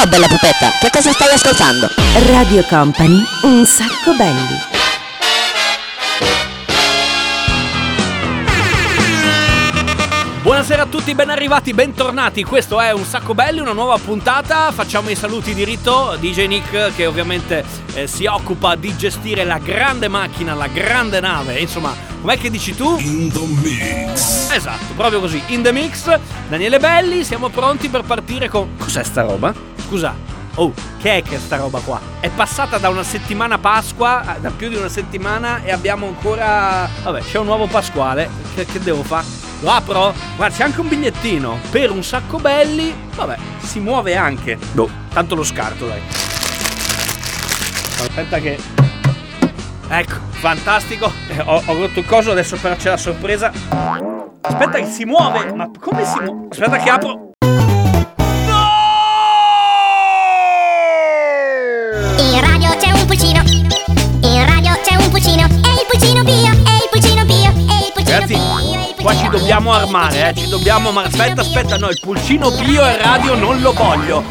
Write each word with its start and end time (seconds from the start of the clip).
Ciao 0.00 0.08
bella 0.08 0.28
pupetta, 0.28 0.70
che 0.80 0.88
cosa 0.88 1.12
stai 1.12 1.30
ascoltando? 1.30 1.86
Radio 2.32 2.64
Company, 2.64 3.22
un 3.42 3.66
sacco 3.66 4.14
belli. 4.16 4.69
Buonasera 10.42 10.84
a 10.84 10.86
tutti, 10.86 11.14
ben 11.14 11.28
arrivati, 11.28 11.74
bentornati. 11.74 12.44
Questo 12.44 12.80
è 12.80 12.92
un 12.92 13.04
sacco 13.04 13.34
belli, 13.34 13.60
una 13.60 13.74
nuova 13.74 13.98
puntata. 13.98 14.72
Facciamo 14.72 15.10
i 15.10 15.14
saluti 15.14 15.52
di 15.52 15.64
rito. 15.64 16.16
DJ 16.18 16.46
Nick, 16.46 16.94
che 16.94 17.04
ovviamente 17.04 17.62
eh, 17.92 18.06
si 18.06 18.24
occupa 18.24 18.74
di 18.74 18.96
gestire 18.96 19.44
la 19.44 19.58
grande 19.58 20.08
macchina, 20.08 20.54
la 20.54 20.68
grande 20.68 21.20
nave. 21.20 21.58
Insomma, 21.58 21.94
com'è 22.22 22.38
che 22.38 22.48
dici 22.48 22.74
tu? 22.74 22.96
In 23.00 23.30
the 23.30 23.46
mix. 23.60 24.50
Esatto, 24.50 24.94
proprio 24.96 25.20
così. 25.20 25.42
In 25.48 25.60
the 25.60 25.72
mix. 25.72 26.18
Daniele 26.48 26.78
Belli, 26.78 27.22
siamo 27.22 27.50
pronti 27.50 27.90
per 27.90 28.04
partire 28.04 28.48
con. 28.48 28.78
Cos'è 28.78 29.02
sta 29.02 29.20
roba? 29.20 29.52
Scusa. 29.86 30.16
Oh, 30.54 30.72
che 30.98 31.18
è 31.18 31.22
che 31.22 31.38
sta 31.38 31.56
roba 31.56 31.80
qua? 31.80 32.00
È 32.18 32.30
passata 32.30 32.78
da 32.78 32.88
una 32.88 33.02
settimana 33.02 33.58
Pasqua, 33.58 34.38
da 34.40 34.50
più 34.50 34.70
di 34.70 34.76
una 34.76 34.88
settimana, 34.88 35.62
e 35.62 35.70
abbiamo 35.70 36.06
ancora. 36.06 36.88
Vabbè, 37.02 37.20
c'è 37.20 37.36
un 37.36 37.44
nuovo 37.44 37.66
Pasquale. 37.66 38.30
Che, 38.54 38.64
che 38.64 38.78
devo 38.80 39.02
fare? 39.02 39.39
Lo 39.60 39.70
apro? 39.70 40.14
Guarda, 40.36 40.54
c'è 40.54 40.62
anche 40.64 40.80
un 40.80 40.88
bigliettino 40.88 41.58
per 41.70 41.90
un 41.90 42.02
sacco 42.02 42.38
belli. 42.38 42.94
Vabbè, 43.14 43.36
si 43.58 43.78
muove 43.78 44.16
anche. 44.16 44.58
Boh, 44.72 44.88
tanto 45.12 45.34
lo 45.34 45.44
scarto, 45.44 45.86
dai. 45.86 46.00
Aspetta 48.00 48.38
che. 48.38 48.58
Ecco, 49.88 50.14
fantastico. 50.30 51.12
Eh, 51.28 51.40
ho, 51.40 51.62
ho 51.66 51.74
rotto 51.74 51.98
il 51.98 52.06
coso, 52.06 52.30
adesso 52.30 52.56
però 52.56 52.74
c'è 52.74 52.88
la 52.88 52.96
sorpresa. 52.96 53.52
Aspetta 54.40 54.78
che 54.78 54.86
si 54.86 55.04
muove. 55.04 55.52
Ma 55.52 55.70
come 55.78 56.04
si 56.06 56.18
muove? 56.20 56.46
Aspetta 56.50 56.78
che 56.78 56.88
apro. 56.88 57.29
Qua 69.00 69.14
ci 69.14 69.28
dobbiamo 69.28 69.72
armare, 69.72 70.30
eh. 70.30 70.34
Ci 70.34 70.48
dobbiamo. 70.48 70.90
Ma 70.92 71.02
aspetta, 71.02 71.40
aspetta, 71.40 71.76
no, 71.76 71.88
il 71.88 71.98
pulcino 72.00 72.50
Pio 72.50 72.84
e 72.84 72.96
radio 72.96 73.34
non 73.34 73.60
lo 73.60 73.72
voglio. 73.72 74.22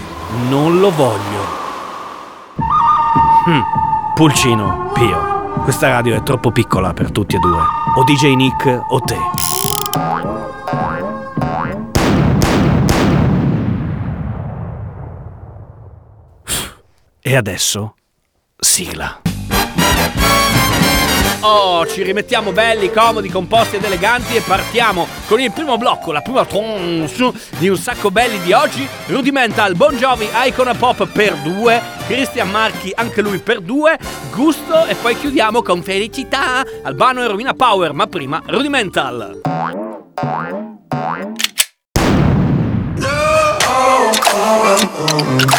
Non 0.47 0.79
lo 0.79 0.91
voglio. 0.91 1.57
Hmm, 3.45 3.61
Pulcino 4.13 4.91
Pio. 4.93 5.37
Questa 5.63 5.89
radio 5.89 6.15
è 6.15 6.23
troppo 6.23 6.51
piccola 6.51 6.93
per 6.93 7.11
tutti 7.11 7.35
e 7.35 7.39
due. 7.39 7.61
O 7.95 8.03
DJ 8.03 8.35
Nick 8.35 8.65
o 8.89 8.99
te. 9.01 9.17
E 17.21 17.35
adesso, 17.35 17.95
sigla. 18.57 19.28
Oh, 21.41 21.87
ci 21.87 22.03
rimettiamo 22.03 22.51
belli, 22.51 22.91
comodi, 22.91 23.29
composti 23.29 23.77
ed 23.77 23.85
eleganti 23.85 24.35
e 24.35 24.41
partiamo 24.41 25.07
con 25.25 25.39
il 25.39 25.51
primo 25.53 25.77
blocco, 25.77 26.11
la 26.11 26.21
prima 26.21 26.43
tranche 26.43 27.31
di 27.57 27.69
un 27.69 27.77
sacco 27.77 28.11
belli 28.11 28.41
di 28.41 28.51
oggi. 28.51 28.85
Rudimental, 29.05 29.75
Bon 29.75 29.95
Jovi, 29.95 30.27
Icona 30.45 30.73
Pop 30.73 31.07
per 31.07 31.35
due, 31.37 31.81
Christian 32.07 32.49
Marchi 32.49 32.91
anche 32.93 33.21
lui 33.21 33.37
per 33.39 33.61
due, 33.61 33.97
Gusto 34.33 34.85
e 34.85 34.95
poi 34.95 35.17
chiudiamo 35.17 35.61
con 35.61 35.81
Felicità, 35.81 36.61
Albano 36.83 37.23
e 37.23 37.27
Rovina 37.27 37.53
Power, 37.53 37.93
ma 37.93 38.07
prima 38.07 38.41
Rudimental. 38.45 39.41
I 45.01 45.58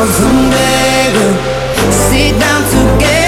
Cause 0.00 0.18
we'll 0.18 0.32
never 0.32 1.92
sit 1.92 2.40
down 2.40 2.62
together. 2.70 3.19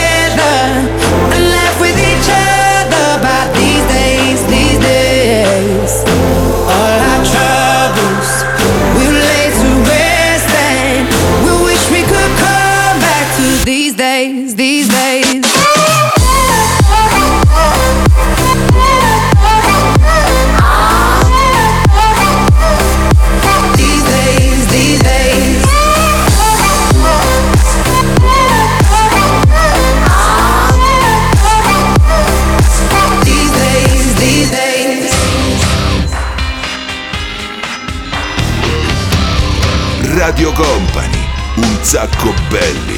Un 42.05 42.92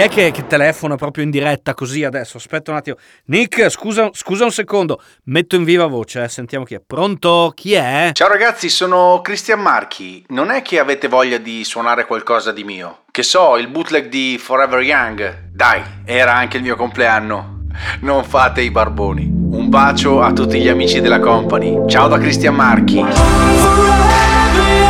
chi 0.00 0.06
è 0.06 0.08
che, 0.08 0.30
che 0.30 0.46
telefona 0.46 0.96
proprio 0.96 1.24
in 1.24 1.30
diretta 1.30 1.74
così 1.74 2.04
adesso? 2.04 2.38
Aspetta 2.38 2.70
un 2.70 2.78
attimo. 2.78 2.96
Nick, 3.26 3.68
scusa, 3.68 4.08
scusa 4.12 4.44
un 4.44 4.50
secondo. 4.50 5.02
Metto 5.24 5.56
in 5.56 5.64
viva 5.64 5.86
voce, 5.86 6.22
eh, 6.22 6.28
sentiamo 6.28 6.64
chi 6.64 6.74
è. 6.74 6.80
Pronto? 6.84 7.52
Chi 7.54 7.74
è? 7.74 8.10
Ciao 8.14 8.28
ragazzi, 8.28 8.70
sono 8.70 9.20
Cristian 9.22 9.60
Marchi. 9.60 10.24
Non 10.28 10.50
è 10.50 10.62
che 10.62 10.78
avete 10.78 11.08
voglia 11.08 11.36
di 11.36 11.64
suonare 11.64 12.06
qualcosa 12.06 12.50
di 12.50 12.64
mio? 12.64 13.00
Che 13.10 13.22
so, 13.22 13.58
il 13.58 13.68
bootleg 13.68 14.08
di 14.08 14.38
Forever 14.40 14.80
Young. 14.80 15.50
Dai, 15.52 15.82
era 16.06 16.34
anche 16.34 16.56
il 16.56 16.62
mio 16.62 16.76
compleanno. 16.76 17.64
Non 18.00 18.24
fate 18.24 18.62
i 18.62 18.70
barboni. 18.70 19.24
Un 19.24 19.68
bacio 19.68 20.22
a 20.22 20.32
tutti 20.32 20.60
gli 20.60 20.68
amici 20.68 21.00
della 21.00 21.20
company. 21.20 21.86
Ciao 21.86 22.08
da 22.08 22.16
Cristian 22.16 22.54
Marchi. 22.54 23.04
Stai 23.04 24.89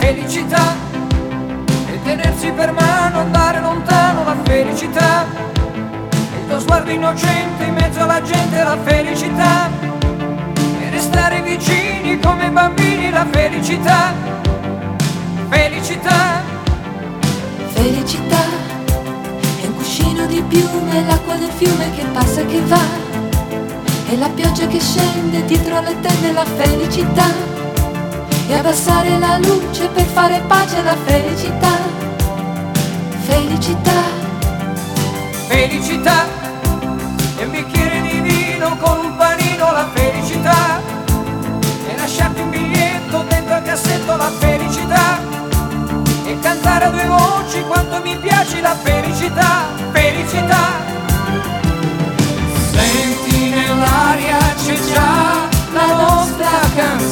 felicità. 0.00 0.76
E 1.86 2.02
tenersi 2.02 2.50
per 2.50 2.72
mano, 2.72 3.20
andare 3.20 3.60
lontano, 3.60 4.24
la 4.24 4.36
felicità. 4.44 5.26
Il 5.62 6.46
tuo 6.48 6.60
sguardo 6.60 6.90
innocente 6.90 7.64
in 7.64 7.74
mezzo 7.74 8.00
alla 8.00 8.22
gente, 8.22 8.62
la 8.62 8.76
felicità. 8.84 9.70
E 10.80 10.90
restare 10.90 11.42
vicini 11.42 12.18
come 12.20 12.50
bambini, 12.50 13.10
la 13.10 13.26
felicità. 13.30 14.12
Felicità. 15.48 16.42
Felicità 17.72 18.42
è 19.62 19.66
un 19.66 19.74
cuscino 19.76 20.26
di 20.26 20.42
piume, 20.42 21.04
l'acqua 21.06 21.34
del 21.36 21.50
fiume 21.50 21.90
che 21.94 22.04
passa 22.12 22.40
e 22.40 22.46
che 22.46 22.60
va. 22.62 23.06
E 24.10 24.16
la 24.16 24.28
pioggia 24.28 24.66
che 24.66 24.80
scende 24.80 25.44
dietro 25.44 25.80
le 25.80 26.00
tende, 26.00 26.32
la 26.32 26.44
felicità. 26.44 27.57
E 28.50 28.54
abbassare 28.54 29.18
la 29.18 29.36
luce 29.36 29.88
per 29.88 30.06
fare 30.06 30.42
pace 30.46 30.78
alla 30.78 30.96
felicità. 31.04 31.76
Felicità. 33.26 34.02
Felicità 35.48 36.24
e 37.36 37.44
un 37.44 37.50
bicchiere 37.50 38.00
di 38.00 38.20
vino 38.20 38.74
con 38.78 39.04
un 39.04 39.16
panino 39.16 39.70
la 39.70 39.86
felicità 39.92 40.80
e 41.88 41.96
lasciarti 41.96 42.40
un 42.40 42.48
biglietto 42.48 43.22
dentro 43.28 43.54
al 43.54 43.62
cassetto 43.62 44.16
la 44.16 44.30
felicità 44.38 45.20
e 46.24 46.38
cantare 46.40 46.86
a 46.86 46.90
due 46.90 47.04
voci 47.04 47.60
quanto 47.66 48.00
mi 48.02 48.16
piace 48.16 48.62
la 48.62 48.74
felicità, 48.74 49.66
felicità. 49.92 50.96
Senti 52.70 53.50
nell'aria 53.50 54.38
c'è 54.56 54.74
già 54.92 55.48
la 55.72 56.08
Ed 56.80 57.07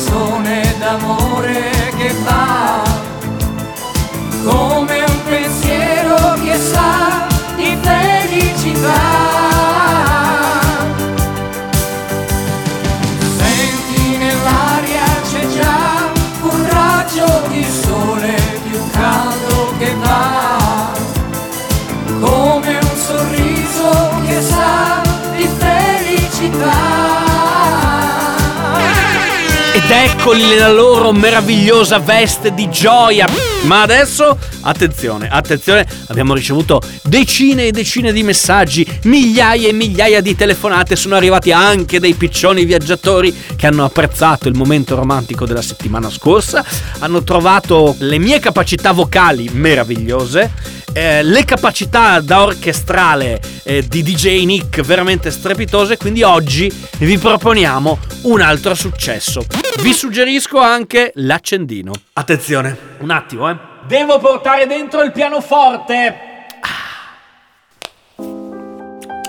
eccoli 30.26 30.44
nella 30.44 30.72
loro 30.72 31.12
meravigliosa 31.12 32.00
veste 32.00 32.52
di 32.52 32.68
gioia. 32.68 33.28
Ma 33.62 33.82
adesso, 33.82 34.36
attenzione, 34.62 35.28
attenzione, 35.30 35.86
abbiamo 36.08 36.34
ricevuto 36.34 36.80
decine 37.04 37.66
e 37.66 37.70
decine 37.70 38.12
di 38.12 38.24
messaggi, 38.24 38.84
migliaia 39.04 39.68
e 39.68 39.72
migliaia 39.72 40.20
di 40.20 40.34
telefonate, 40.34 40.96
sono 40.96 41.14
arrivati 41.14 41.52
anche 41.52 42.00
dei 42.00 42.14
piccioni 42.14 42.64
viaggiatori 42.64 43.32
che 43.54 43.68
hanno 43.68 43.84
apprezzato 43.84 44.48
il 44.48 44.56
momento 44.56 44.96
romantico 44.96 45.46
della 45.46 45.62
settimana 45.62 46.10
scorsa, 46.10 46.64
hanno 46.98 47.22
trovato 47.22 47.94
le 48.00 48.18
mie 48.18 48.40
capacità 48.40 48.90
vocali 48.90 49.48
meravigliose, 49.52 50.50
eh, 50.96 51.22
le 51.22 51.44
capacità 51.44 52.20
da 52.20 52.42
orchestrale 52.42 53.38
eh, 53.64 53.86
di 53.86 54.02
DJ 54.02 54.44
Nick 54.46 54.80
veramente 54.80 55.30
strepitose, 55.30 55.98
quindi 55.98 56.22
oggi 56.22 56.72
vi 57.00 57.18
proponiamo 57.18 57.98
un 58.22 58.40
altro 58.40 58.74
successo. 58.74 59.44
Vi 59.82 59.92
suggerisco 59.92 60.58
anche 60.58 61.12
l'accendino. 61.16 61.92
Attenzione, 62.14 62.74
un 63.00 63.10
attimo, 63.10 63.50
eh. 63.50 63.58
Devo 63.86 64.18
portare 64.18 64.66
dentro 64.66 65.02
il 65.02 65.12
pianoforte. 65.12 66.16
Ah. 66.60 68.24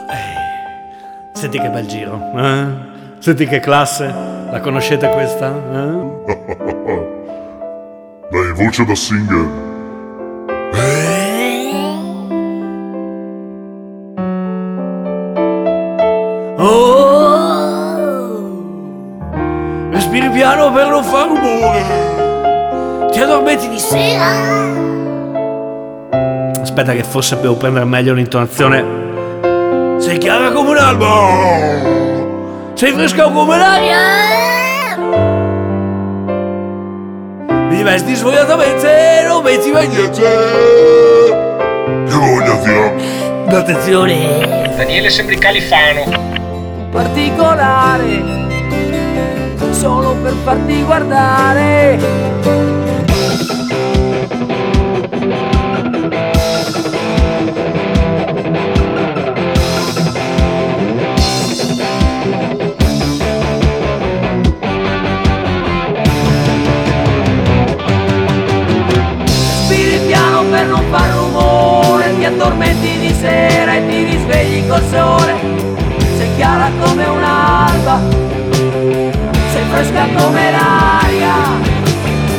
Eh, 0.09 1.35
Senti 1.37 1.59
che 1.59 1.67
bel 1.67 1.85
giro, 1.85 2.31
eh? 2.37 2.65
Senti 3.19 3.45
che 3.45 3.59
classe. 3.59 4.05
La 4.05 4.61
conoscete 4.61 5.09
questa? 5.09 5.49
Eh? 5.49 6.15
Dai, 8.31 8.53
voce 8.53 8.85
da 8.85 8.95
singer. 8.95 9.66
Oh! 16.69 18.57
Respiri 19.89 20.29
piano 20.29 20.69
per 20.73 20.87
non 20.89 21.01
far 21.01 21.27
rumore. 21.27 23.09
Ti 23.09 23.21
addormenti 23.21 23.69
di 23.69 23.79
sera. 23.79 24.25
Aspetta 26.61 26.91
che 26.91 27.03
forse 27.03 27.39
devo 27.39 27.55
prendere 27.55 27.85
meglio 27.85 28.13
l'intonazione. 28.13 28.83
Sei 29.97 30.17
chiara 30.17 30.51
come 30.51 30.69
un 30.71 30.77
albo. 30.77 31.05
Sei 32.73 32.91
fresca 32.91 33.29
come 33.31 33.57
l'aria. 33.57 33.97
Mi 37.69 37.81
vesti 37.81 38.13
svogliatamente 38.13 39.19
e 39.21 39.23
non 39.25 39.41
metti 39.41 39.71
mai 39.71 39.87
niente. 39.87 40.21
Che 40.21 42.13
voglia 42.13 42.57
ti 42.57 42.69
ha? 42.69 43.57
Attenzione. 43.57 44.73
Daniele 44.75 45.09
sembri 45.09 45.37
califano. 45.37 46.36
Particolare 46.97 48.23
solo 49.69 50.15
per 50.15 50.33
farti 50.43 50.83
guardare. 50.83 52.45
Per 70.49 70.65
non 70.65 70.81
far 70.89 71.09
rumore 71.09 72.15
Ti 72.17 72.23
addormenti 72.23 72.99
di 72.99 73.13
sera 73.13 73.75
e 73.75 73.85
ti 73.85 74.03
risvegli 74.03 74.65
col 74.65 74.81
sole 74.89 75.56
chiara 76.37 76.69
come 76.79 77.05
un'alba 77.05 77.99
Sei 79.51 79.63
fresca 79.69 80.05
come 80.15 80.51
l'aria 80.51 81.33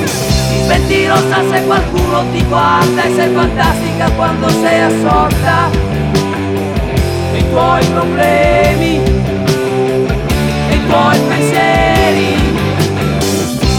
Ti 0.05 0.65
senti 0.67 1.07
rossa 1.07 1.43
se 1.51 1.65
qualcuno 1.65 2.25
ti 2.33 2.45
guarda 2.45 3.03
E 3.03 3.15
sei 3.15 3.35
fantastica 3.35 4.11
quando 4.13 4.49
sei 4.49 4.81
assorta 4.81 5.69
Nei 7.33 7.51
tuoi 7.51 7.85
problemi 7.87 8.99
Nei 10.69 10.87
tuoi 10.87 11.19
pensieri 11.29 12.57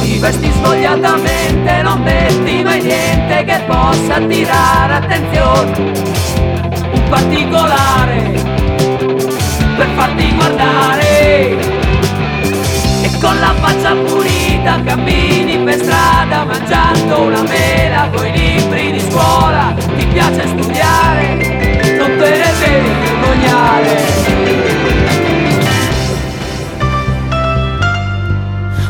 ti 0.04 0.18
vesti 0.26 0.52
svogliatamente, 0.52 1.82
non 1.82 2.02
metti 2.02 2.62
mai 2.62 2.82
niente 2.82 3.46
che 3.46 3.64
possa 3.66 4.16
attirare 4.16 4.94
attenzione. 4.96 6.49
Mangiando 16.50 17.22
una 17.22 17.44
mela 17.44 18.10
libri 18.34 18.92
di 18.92 19.00
scuola. 19.00 19.74
Ti 19.98 20.06
piace 20.08 20.48
studiare, 20.48 21.98
non 21.98 22.18
te 22.18 22.30
ne 22.30 22.52
devi 22.60 22.90
vergognare. 23.04 23.98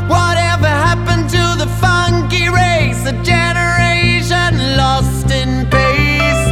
Whatever 0.07 0.69
happened 0.69 1.29
to 1.29 1.55
the 1.57 1.67
funky 1.79 2.49
race? 2.49 3.05
A 3.05 3.13
generation 3.21 4.75
lost 4.75 5.29
in 5.31 5.67
pace. 5.69 6.47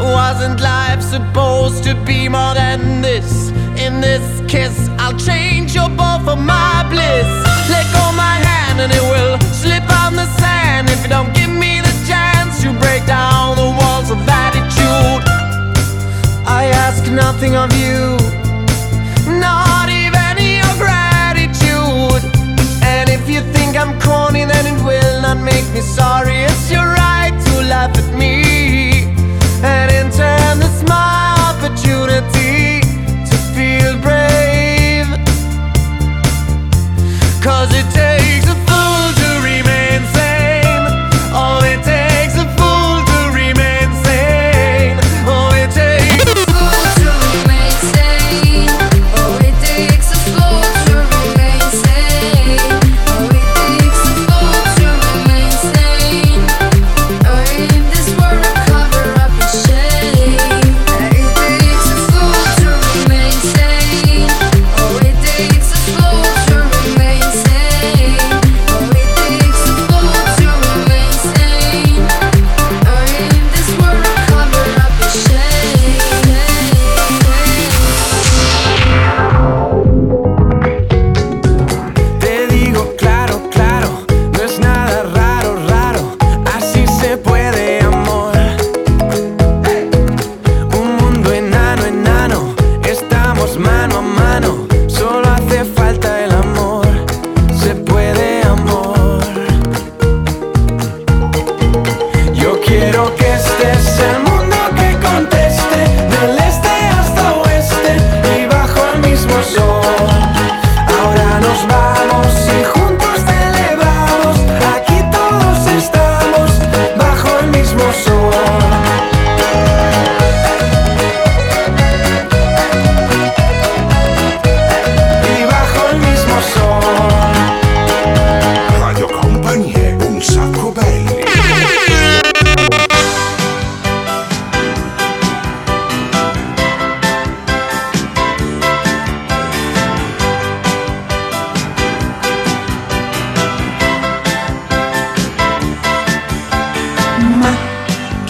Wasn't 0.00 0.60
life 0.60 1.02
supposed 1.02 1.82
to 1.84 1.94
be 2.04 2.28
more 2.28 2.54
than 2.54 3.02
this? 3.02 3.50
In 3.76 4.00
this 4.00 4.22
kiss, 4.46 4.88
I'll 4.98 5.18
change 5.18 5.74
your 5.74 5.90
ball 5.90 6.20
for 6.20 6.36
my 6.36 6.86
bliss. 6.88 7.28
Let 7.68 7.86
go 7.92 8.12
my 8.12 8.36
hand 8.38 8.53
and 8.80 8.92
it 8.92 9.02
will 9.02 9.38
slip 9.52 9.84
on 10.02 10.14
the 10.14 10.26
sand. 10.38 10.88
If 10.90 11.02
you 11.02 11.08
don't 11.08 11.32
give 11.34 11.50
me 11.50 11.80
the 11.80 11.94
chance 12.08 12.62
to 12.62 12.72
break 12.80 13.06
down 13.06 13.56
the 13.56 13.70
walls 13.80 14.10
of 14.10 14.18
attitude, 14.28 15.22
I 16.46 16.66
ask 16.84 17.10
nothing 17.10 17.54
of 17.56 17.70
you. 17.76 18.16
Not 19.38 19.88
even 19.88 20.34
your 20.60 20.74
gratitude. 20.76 22.22
And 22.82 23.08
if 23.08 23.28
you 23.28 23.40
think 23.52 23.76
I'm 23.76 23.98
corny, 24.00 24.44
then 24.44 24.66
it 24.66 24.78
will 24.84 25.22
not 25.22 25.38
make 25.38 25.66
me 25.72 25.80
sorry. 25.80 26.36
It's 26.42 26.70
your 26.70 26.93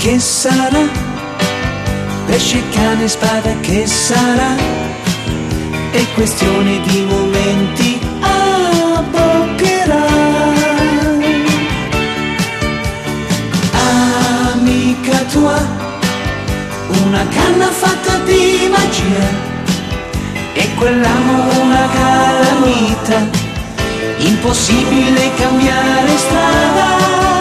che 0.05 0.19
sarà? 0.19 0.85
Pesce, 2.27 2.63
cane, 2.73 3.09
spada, 3.09 3.55
che 3.63 3.87
sarà? 3.87 4.55
È 5.93 6.05
questione 6.13 6.83
di 6.83 7.07
momenti, 7.09 7.99
abboccherà. 8.21 10.05
Amica 14.53 15.19
tua, 15.33 15.59
una 17.07 17.27
canna 17.29 17.71
fatta 17.71 18.19
di 18.27 18.69
magia 18.71 19.27
e 20.53 20.75
quell'amo 20.75 21.63
una 21.63 21.89
calamita, 21.95 23.27
impossibile 24.19 25.35
cambiare 25.35 26.17
strada. 26.19 27.34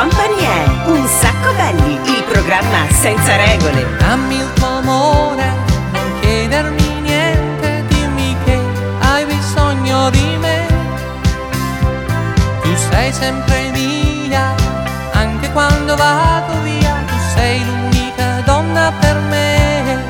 Company 0.00 0.38
è 0.38 0.88
Un 0.88 1.06
sacco 1.06 1.52
belli, 1.52 1.92
il 1.92 2.24
programma 2.24 2.88
senza 2.88 3.36
regole. 3.36 3.86
Dammi 3.98 4.36
il 4.36 4.50
tuo 4.54 4.78
amore, 4.78 5.52
non 5.92 6.20
chiedermi 6.22 7.00
niente, 7.02 7.84
dimmi 7.86 8.34
che 8.46 8.58
hai 9.00 9.26
bisogno 9.26 10.08
di 10.08 10.36
me. 10.38 10.66
Tu 12.62 12.74
sei 12.88 13.12
sempre 13.12 13.70
mia, 13.72 14.54
anche 15.12 15.52
quando 15.52 15.94
vado 15.96 16.62
via, 16.62 16.96
tu 17.06 17.14
sei 17.34 17.62
l'unica 17.62 18.40
donna 18.46 18.90
per 19.00 19.18
me. 19.28 20.02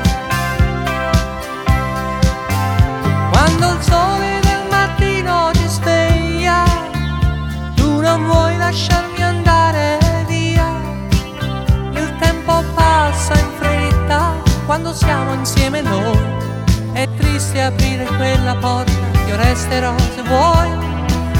Quando 3.29 3.73
il 3.73 3.81
sole 3.81 4.39
del 4.41 4.63
mattino 4.69 5.51
ci 5.53 5.67
sveglia, 5.67 6.63
tu 7.75 7.99
non 7.99 8.25
vuoi 8.25 8.55
lasciarmi 8.55 9.00
quando 14.71 14.93
siamo 14.93 15.33
insieme 15.33 15.81
noi. 15.81 16.17
È 16.93 17.05
triste 17.17 17.61
aprire 17.61 18.05
quella 18.15 18.55
porta, 18.55 18.93
io 19.27 19.35
resterò 19.35 19.93
se 20.15 20.21
vuoi, 20.21 20.69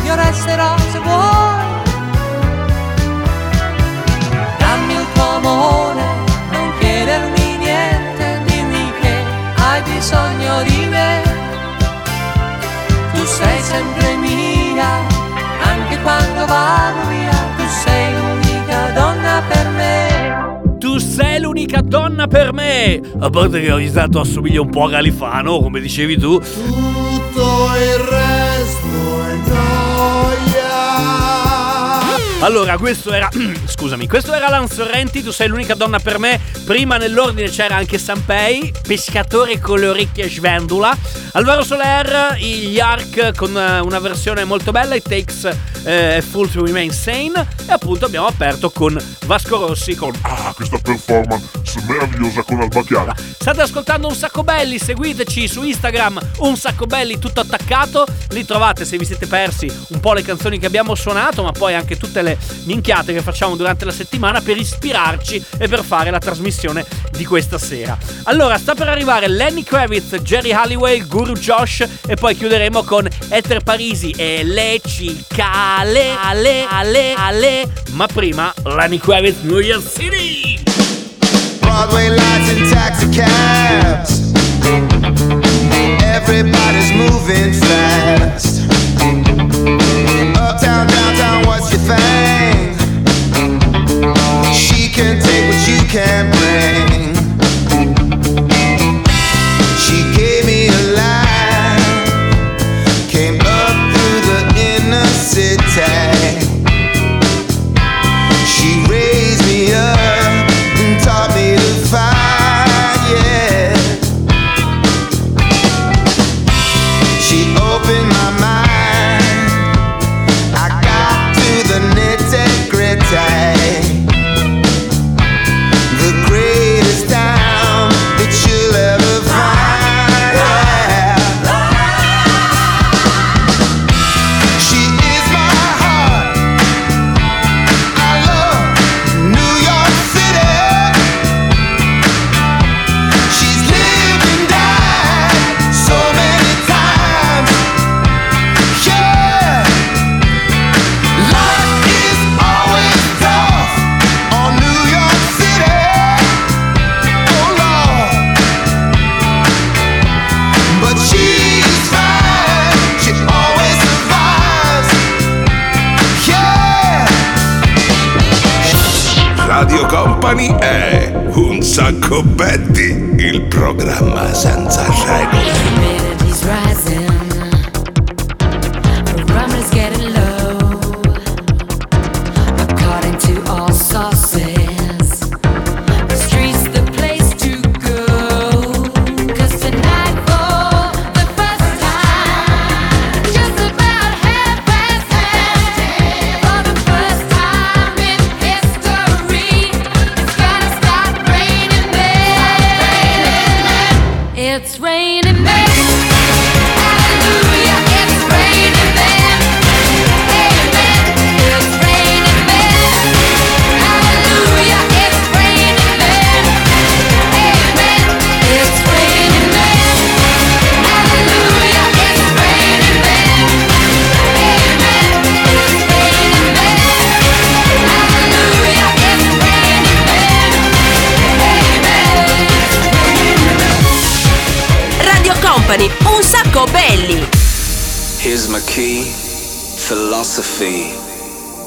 io 0.04 0.16
resterò 0.16 0.78
se 0.92 1.00
vuoi. 1.00 1.64
Dammi 4.58 4.94
il 4.96 5.06
tuo 5.14 5.30
amore, 5.38 6.04
non 6.52 6.74
chiedermi 6.80 7.58
niente, 7.58 8.42
dimmi 8.48 8.92
che 9.00 9.24
hai 9.56 9.82
bisogno 9.84 10.64
di 10.64 10.86
me. 10.90 11.22
Tu 13.14 13.24
sei 13.24 13.62
sempre 13.62 14.16
mia, 14.18 14.90
anche 15.64 16.02
quando 16.02 16.46
vado 16.48 16.81
l'unica 21.62 21.82
donna 21.82 22.28
per 22.28 22.54
me! 22.54 23.00
A 23.20 23.30
parte 23.30 23.62
che 23.62 23.72
ogni 23.72 23.92
tanto 23.92 24.20
assomiglia 24.20 24.62
un 24.62 24.70
po' 24.70 24.86
a 24.86 24.90
Galifano, 24.90 25.60
come 25.60 25.80
dicevi 25.80 26.18
tu. 26.18 26.40
Tutto 26.40 27.70
il 27.78 28.04
resto 28.10 28.41
Allora, 32.42 32.76
questo 32.80 33.14
era. 33.14 33.30
Scusami, 33.66 34.08
questo 34.08 34.34
era 34.34 34.48
Alan 34.48 34.68
Sorrenti, 34.68 35.22
tu 35.22 35.32
sei 35.32 35.48
l'unica 35.48 35.76
donna 35.76 36.00
per 36.00 36.18
me. 36.18 36.40
Prima 36.66 36.98
nell'ordine 36.98 37.50
c'era 37.50 37.76
anche 37.76 38.00
Sanpei, 38.00 38.74
pescatore 38.82 39.60
con 39.60 39.80
le 39.80 39.88
orecchie 39.88 40.28
svendula. 40.28 40.98
Alvaro 41.34 41.64
Soler, 41.64 42.36
gli 42.38 42.80
Ark 42.80 43.36
con 43.36 43.56
eh, 43.56 43.80
una 43.80 44.00
versione 44.00 44.44
molto 44.44 44.72
bella, 44.72 44.96
It 44.96 45.08
Takes 45.08 45.56
eh, 45.84 46.24
Fool 46.28 46.50
to 46.50 46.66
Remain 46.66 46.92
Sane. 46.92 47.48
E 47.68 47.72
appunto 47.72 48.06
abbiamo 48.06 48.26
aperto 48.26 48.72
con 48.72 48.98
Vasco 49.26 49.68
Rossi 49.68 49.96
con. 49.96 50.12
Ah, 50.22 50.52
questa 50.56 50.80
performance 50.80 51.62
meravigliosa 51.88 52.42
con 52.42 52.60
Alba 52.60 52.82
Chiara. 52.84 53.16
State 53.16 53.62
ascoltando 53.62 54.08
Un 54.08 54.16
Sacco 54.16 54.44
Belli, 54.44 54.78
seguiteci 54.80 55.48
su 55.48 55.64
Instagram 55.64 56.20
Un 56.40 56.58
Sacco 56.58 56.86
Belli 56.86 57.20
tutto 57.20 57.40
attaccato, 57.40 58.06
lì 58.30 58.46
trovate 58.46 58.84
se 58.86 58.98
vi 58.98 59.06
siete 59.06 59.28
persi 59.28 59.72
un 59.90 60.00
po' 60.00 60.14
le 60.14 60.22
canzoni 60.22 60.58
che 60.60 60.66
abbiamo 60.66 60.96
suonato, 60.96 61.44
ma 61.44 61.52
poi 61.52 61.74
anche 61.74 61.98
tutte 61.98 62.22
le 62.22 62.31
minchiate 62.64 63.14
che 63.14 63.22
facciamo 63.22 63.56
durante 63.56 63.86
la 63.86 63.92
settimana 63.92 64.42
per 64.42 64.58
ispirarci 64.58 65.44
e 65.58 65.68
per 65.68 65.84
fare 65.84 66.10
la 66.12 66.20
trasmissione 66.20 66.86
di 67.12 67.26
questa 67.26 67.58
sera. 67.58 67.98
Allora, 68.24 68.58
sta 68.58 68.76
per 68.76 68.88
arrivare 68.88 69.28
Lenny 69.28 69.64
Kravitz, 69.64 70.16
Jerry 70.22 70.52
Halliwell, 70.52 71.08
Guru 71.08 71.34
Josh 71.34 71.86
e 72.08 72.16
poi 72.16 72.36
chiuderemo 72.36 72.84
con 72.84 73.08
Ether 73.30 73.62
Parisi 73.62 74.12
e 74.12 74.44
Leci 74.44 75.24
Cale, 75.28 76.16
Ale, 76.22 76.66
Ale, 76.70 77.14
Ale, 77.14 77.68
ma 77.92 78.08
prima 78.08 78.54
Lenny 78.64 78.98
Kravitz, 78.98 79.42
New 79.42 79.60
York 79.60 79.88
City! 79.88 80.60
Broadway 81.62 82.10
lights 82.10 82.50
and 82.50 82.70
taxi 82.70 83.08
cabs. 83.10 84.34
Everybody's 86.04 86.92
moving 86.92 87.54
fast. 87.54 88.62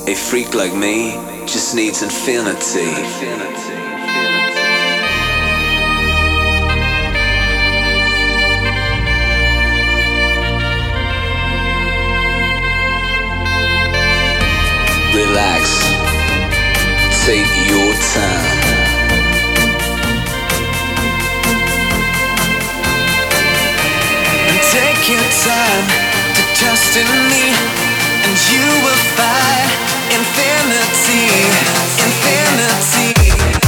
A 0.06 0.14
freak 0.14 0.54
like 0.54 0.74
me 0.74 1.12
just 1.46 1.74
needs 1.74 2.02
infinity. 2.02 2.90
relax, 15.14 15.80
take 17.24 17.50
your 17.70 17.92
time. 18.12 18.74
Take 24.72 25.08
your 25.08 25.26
time 25.44 25.86
to 26.34 26.42
trust 26.58 26.96
in 26.96 27.08
me 27.30 27.83
and 28.26 28.36
you 28.50 28.64
will 28.84 29.02
find 29.16 29.68
infinity, 30.10 31.28
infinity. 32.00 33.63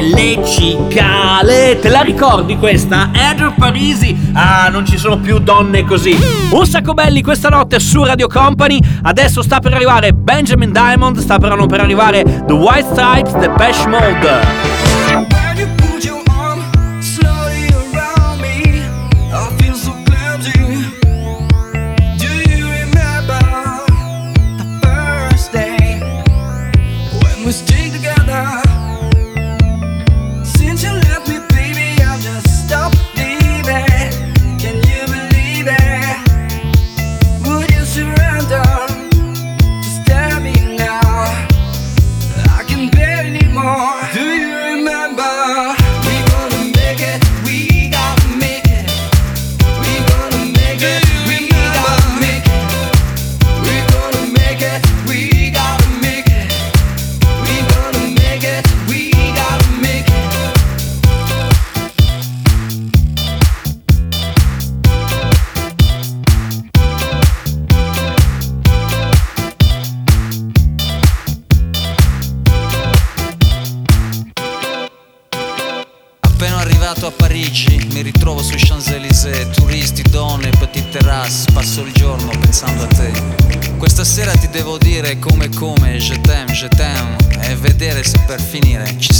le 0.00 0.44
cicale. 0.44 1.78
Te 1.80 1.88
la 1.88 2.02
ricordi 2.02 2.56
questa? 2.56 3.10
Andrew 3.12 3.52
Parisi. 3.54 4.16
Ah, 4.32 4.68
non 4.70 4.86
ci 4.86 4.98
sono 4.98 5.18
più 5.18 5.38
donne 5.38 5.84
così. 5.84 6.16
Un 6.50 6.66
sacco 6.66 6.94
belli 6.94 7.22
questa 7.22 7.48
notte 7.48 7.78
su 7.78 8.02
Radio 8.02 8.26
Company. 8.26 8.78
Adesso 9.02 9.42
sta 9.42 9.60
per 9.60 9.74
arrivare 9.74 10.12
Benjamin 10.12 10.72
Diamond, 10.72 11.18
sta 11.18 11.38
per 11.38 11.56
non 11.56 11.66
per 11.66 11.80
arrivare 11.80 12.22
The 12.22 12.52
White 12.52 12.88
Stripes, 12.92 13.32
The 13.32 13.48
Bash 13.50 13.84
Mode. 13.86 14.73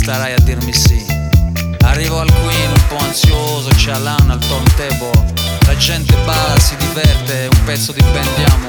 starai 0.05 0.35
a 0.35 0.39
dirmi 0.41 0.75
sì. 0.75 1.03
Arrivo 1.81 2.21
al 2.21 2.31
Queen 2.31 2.71
un 2.71 2.87
po' 2.89 2.99
ansioso, 2.99 3.71
c'è 3.71 3.93
Alan 3.93 4.29
al 4.29 4.39
turntable. 4.39 5.33
La 5.65 5.75
gente 5.79 6.15
balla, 6.27 6.59
si 6.59 6.77
diverte, 6.77 7.49
un 7.51 7.65
pezzo 7.65 7.91
di 7.93 8.03
Bendiamo. 8.03 8.69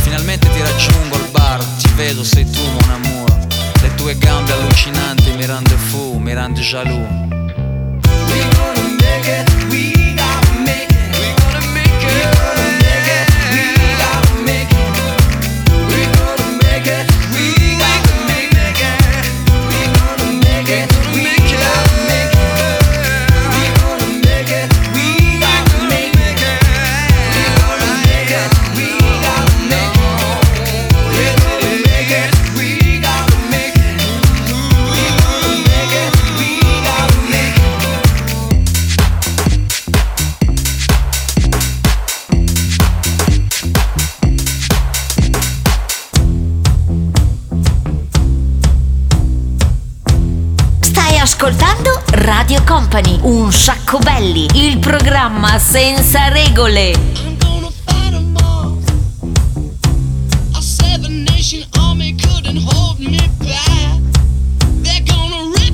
Finalmente 0.00 0.48
ti 0.48 0.62
raggiungo 0.62 1.16
al 1.16 1.28
bar, 1.30 1.62
ti 1.62 1.90
vedo, 1.94 2.24
sei 2.24 2.50
tu 2.50 2.62
mon 2.62 2.90
amour. 2.90 3.36
Le 3.82 3.94
tue 3.96 4.16
gambe 4.16 4.52
allucinanti 4.52 5.30
mi 5.32 5.44
rende 5.44 5.76
fu, 5.76 6.16
mi 6.16 6.32
rende 6.32 6.62
jaloux. 6.62 7.25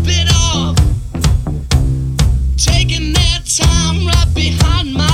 It 0.08 0.28
off, 0.34 0.76
taking 2.56 3.12
their 3.12 3.38
time 3.46 4.04
right 4.08 4.30
behind 4.34 4.92
my 4.92 5.11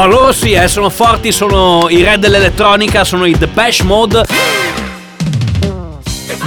Oh, 0.00 0.06
loro 0.06 0.30
sì, 0.30 0.52
eh, 0.52 0.68
sono 0.68 0.90
forti, 0.90 1.32
sono 1.32 1.88
i 1.88 2.04
re 2.04 2.20
dell'elettronica, 2.20 3.02
sono 3.02 3.24
i 3.24 3.36
Depeche 3.36 3.82
Mode. 3.82 4.24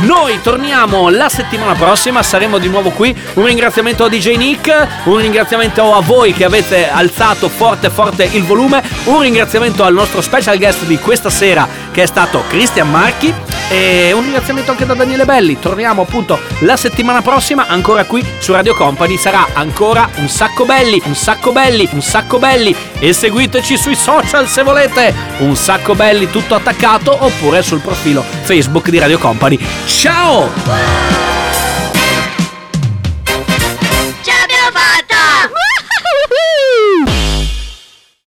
Noi 0.03 0.39
torniamo 0.41 1.09
la 1.09 1.27
settimana 1.27 1.73
prossima, 1.73 2.23
saremo 2.23 2.59
di 2.59 2.69
nuovo 2.69 2.91
qui. 2.91 3.13
Un 3.33 3.43
ringraziamento 3.43 4.05
a 4.05 4.07
DJ 4.07 4.37
Nick, 4.37 4.87
un 5.03 5.17
ringraziamento 5.17 5.93
a 5.93 5.99
voi 5.99 6.31
che 6.31 6.45
avete 6.45 6.89
alzato 6.89 7.49
forte 7.49 7.89
forte 7.89 8.23
il 8.31 8.45
volume, 8.45 8.81
un 9.05 9.19
ringraziamento 9.19 9.83
al 9.83 9.93
nostro 9.93 10.21
special 10.21 10.57
guest 10.57 10.85
di 10.85 10.97
questa 10.97 11.29
sera 11.29 11.67
che 11.91 12.03
è 12.03 12.05
stato 12.05 12.45
Cristian 12.47 12.89
Marchi 12.89 13.33
e 13.71 14.11
un 14.11 14.21
ringraziamento 14.21 14.71
anche 14.71 14.85
da 14.85 14.93
Daniele 14.93 15.23
Belli. 15.23 15.57
Torniamo 15.57 16.01
appunto 16.01 16.37
la 16.59 16.75
settimana 16.75 17.21
prossima 17.21 17.67
ancora 17.67 18.03
qui 18.03 18.23
su 18.39 18.51
Radio 18.51 18.75
Company, 18.75 19.17
sarà 19.17 19.47
ancora 19.53 20.09
un 20.15 20.27
sacco 20.27 20.65
belli, 20.65 21.01
un 21.05 21.15
sacco 21.15 21.53
belli, 21.53 21.87
un 21.93 22.01
sacco 22.01 22.37
belli 22.37 22.75
e 22.99 23.13
seguiteci 23.13 23.77
sui 23.77 23.95
social 23.95 24.47
se 24.47 24.63
volete. 24.63 25.15
Un 25.39 25.55
sacco 25.55 25.95
belli 25.95 26.29
tutto 26.29 26.53
attaccato 26.53 27.15
oppure 27.17 27.61
sul 27.61 27.79
profilo 27.79 28.23
Facebook 28.41 28.89
di 28.89 28.99
Radio 28.99 29.17
Company. 29.17 29.57
Ciao! 29.85 31.20